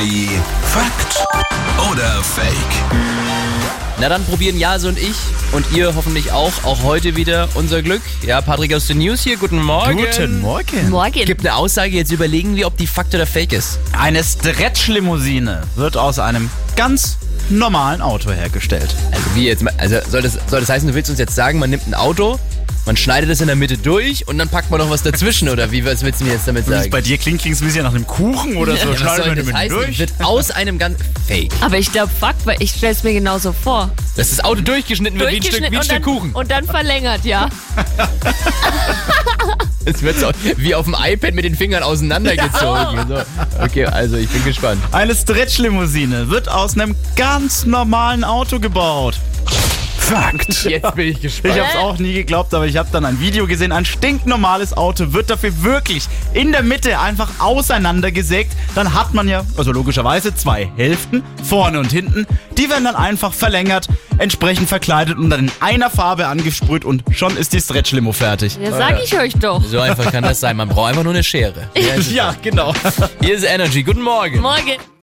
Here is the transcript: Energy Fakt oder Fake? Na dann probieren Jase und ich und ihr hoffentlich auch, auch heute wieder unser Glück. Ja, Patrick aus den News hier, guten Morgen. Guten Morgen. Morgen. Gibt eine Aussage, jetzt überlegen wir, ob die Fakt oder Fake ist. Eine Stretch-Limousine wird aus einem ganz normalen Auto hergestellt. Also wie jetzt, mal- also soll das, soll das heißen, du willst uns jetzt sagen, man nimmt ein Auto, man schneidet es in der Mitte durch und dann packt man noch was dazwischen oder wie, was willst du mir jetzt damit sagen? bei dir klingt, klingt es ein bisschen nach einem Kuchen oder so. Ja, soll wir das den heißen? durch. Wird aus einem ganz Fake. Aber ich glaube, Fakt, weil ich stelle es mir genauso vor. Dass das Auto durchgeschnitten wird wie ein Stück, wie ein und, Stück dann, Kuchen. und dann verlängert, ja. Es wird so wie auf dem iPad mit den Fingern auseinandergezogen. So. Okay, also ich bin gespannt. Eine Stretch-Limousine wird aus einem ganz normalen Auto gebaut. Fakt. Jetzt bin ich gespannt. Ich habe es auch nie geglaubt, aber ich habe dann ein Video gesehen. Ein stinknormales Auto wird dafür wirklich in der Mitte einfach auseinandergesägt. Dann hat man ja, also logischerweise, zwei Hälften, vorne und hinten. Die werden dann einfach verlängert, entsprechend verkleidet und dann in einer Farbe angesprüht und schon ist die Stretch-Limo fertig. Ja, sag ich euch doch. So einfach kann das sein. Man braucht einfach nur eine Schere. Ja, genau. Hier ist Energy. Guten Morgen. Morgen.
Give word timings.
Energy 0.00 0.28
Fakt 0.62 1.26
oder 1.92 2.22
Fake? 2.22 2.54
Na 4.00 4.08
dann 4.08 4.24
probieren 4.24 4.58
Jase 4.58 4.88
und 4.88 4.98
ich 4.98 5.14
und 5.52 5.66
ihr 5.72 5.94
hoffentlich 5.94 6.32
auch, 6.32 6.52
auch 6.64 6.82
heute 6.84 7.16
wieder 7.16 7.48
unser 7.54 7.82
Glück. 7.82 8.00
Ja, 8.26 8.40
Patrick 8.40 8.72
aus 8.74 8.86
den 8.86 8.96
News 8.98 9.20
hier, 9.20 9.36
guten 9.36 9.62
Morgen. 9.62 9.98
Guten 9.98 10.40
Morgen. 10.40 10.88
Morgen. 10.88 11.24
Gibt 11.26 11.40
eine 11.46 11.54
Aussage, 11.54 11.90
jetzt 11.96 12.10
überlegen 12.12 12.56
wir, 12.56 12.66
ob 12.66 12.78
die 12.78 12.86
Fakt 12.86 13.14
oder 13.14 13.26
Fake 13.26 13.52
ist. 13.52 13.78
Eine 13.92 14.24
Stretch-Limousine 14.24 15.62
wird 15.76 15.98
aus 15.98 16.18
einem 16.18 16.48
ganz 16.76 17.18
normalen 17.50 18.00
Auto 18.00 18.30
hergestellt. 18.30 18.94
Also 19.10 19.24
wie 19.34 19.48
jetzt, 19.48 19.62
mal- 19.62 19.74
also 19.76 19.96
soll 20.08 20.22
das, 20.22 20.38
soll 20.46 20.60
das 20.60 20.68
heißen, 20.70 20.88
du 20.88 20.94
willst 20.94 21.10
uns 21.10 21.18
jetzt 21.18 21.34
sagen, 21.34 21.58
man 21.58 21.68
nimmt 21.68 21.86
ein 21.86 21.94
Auto, 21.94 22.38
man 22.86 22.96
schneidet 22.96 23.30
es 23.30 23.40
in 23.40 23.46
der 23.46 23.56
Mitte 23.56 23.78
durch 23.78 24.26
und 24.28 24.38
dann 24.38 24.48
packt 24.48 24.70
man 24.70 24.80
noch 24.80 24.90
was 24.90 25.02
dazwischen 25.02 25.48
oder 25.48 25.70
wie, 25.70 25.84
was 25.84 26.02
willst 26.02 26.20
du 26.20 26.24
mir 26.24 26.32
jetzt 26.32 26.48
damit 26.48 26.66
sagen? 26.66 26.90
bei 26.90 27.00
dir 27.00 27.18
klingt, 27.18 27.40
klingt 27.40 27.56
es 27.56 27.62
ein 27.62 27.66
bisschen 27.66 27.84
nach 27.84 27.94
einem 27.94 28.06
Kuchen 28.06 28.56
oder 28.56 28.76
so. 28.76 28.90
Ja, 28.90 29.16
soll 29.16 29.26
wir 29.26 29.34
das 29.36 29.46
den 29.46 29.56
heißen? 29.56 29.76
durch. 29.76 29.98
Wird 29.98 30.12
aus 30.22 30.50
einem 30.50 30.78
ganz 30.78 30.98
Fake. 31.26 31.52
Aber 31.60 31.78
ich 31.78 31.92
glaube, 31.92 32.10
Fakt, 32.10 32.46
weil 32.46 32.56
ich 32.60 32.70
stelle 32.70 32.92
es 32.92 33.02
mir 33.02 33.12
genauso 33.12 33.52
vor. 33.52 33.90
Dass 34.16 34.30
das 34.30 34.44
Auto 34.44 34.62
durchgeschnitten 34.62 35.18
wird 35.20 35.30
wie 35.30 35.36
ein 35.36 35.42
Stück, 35.42 35.60
wie 35.60 35.66
ein 35.66 35.74
und, 35.74 35.84
Stück 35.84 35.94
dann, 35.94 36.02
Kuchen. 36.02 36.32
und 36.32 36.50
dann 36.50 36.64
verlängert, 36.64 37.24
ja. 37.24 37.48
Es 39.86 40.02
wird 40.02 40.18
so 40.18 40.30
wie 40.56 40.74
auf 40.74 40.84
dem 40.84 40.94
iPad 40.98 41.34
mit 41.34 41.44
den 41.44 41.56
Fingern 41.56 41.82
auseinandergezogen. 41.82 43.06
So. 43.08 43.22
Okay, 43.62 43.86
also 43.86 44.16
ich 44.16 44.28
bin 44.28 44.44
gespannt. 44.44 44.80
Eine 44.92 45.14
Stretch-Limousine 45.14 46.28
wird 46.28 46.48
aus 46.48 46.74
einem 46.74 46.94
ganz 47.16 47.64
normalen 47.64 48.22
Auto 48.22 48.60
gebaut. 48.60 49.18
Fakt. 50.10 50.64
Jetzt 50.64 50.94
bin 50.94 51.08
ich 51.08 51.20
gespannt. 51.20 51.54
Ich 51.54 51.60
habe 51.60 51.70
es 51.72 51.76
auch 51.76 51.98
nie 51.98 52.12
geglaubt, 52.12 52.52
aber 52.52 52.66
ich 52.66 52.76
habe 52.76 52.88
dann 52.90 53.04
ein 53.04 53.20
Video 53.20 53.46
gesehen. 53.46 53.70
Ein 53.70 53.84
stinknormales 53.84 54.76
Auto 54.76 55.12
wird 55.12 55.30
dafür 55.30 55.62
wirklich 55.62 56.04
in 56.34 56.50
der 56.50 56.62
Mitte 56.62 56.98
einfach 56.98 57.28
auseinandergesägt. 57.38 58.52
Dann 58.74 58.92
hat 58.94 59.14
man 59.14 59.28
ja, 59.28 59.44
also 59.56 59.72
logischerweise, 59.72 60.34
zwei 60.34 60.70
Hälften, 60.76 61.22
vorne 61.44 61.78
und 61.78 61.92
hinten. 61.92 62.26
Die 62.58 62.68
werden 62.68 62.84
dann 62.84 62.96
einfach 62.96 63.32
verlängert, 63.32 63.88
entsprechend 64.18 64.68
verkleidet 64.68 65.16
und 65.16 65.30
dann 65.30 65.40
in 65.40 65.52
einer 65.60 65.90
Farbe 65.90 66.26
angesprüht 66.26 66.84
und 66.84 67.04
schon 67.12 67.36
ist 67.36 67.52
die 67.52 67.60
Stretch-Limo 67.60 68.12
fertig. 68.12 68.58
Ja, 68.60 68.72
sag 68.72 69.02
ich 69.02 69.16
euch 69.16 69.34
doch. 69.34 69.62
So 69.64 69.78
einfach 69.80 70.10
kann 70.10 70.24
das 70.24 70.40
sein. 70.40 70.56
Man 70.56 70.68
braucht 70.68 70.90
einfach 70.90 71.04
nur 71.04 71.12
eine 71.12 71.22
Schere. 71.22 71.68
Ja, 72.10 72.34
genau. 72.42 72.72
Hier 73.20 73.34
ist 73.34 73.44
Energy. 73.44 73.82
Guten 73.82 74.02
Morgen. 74.02 74.40
Morgen. 74.40 74.90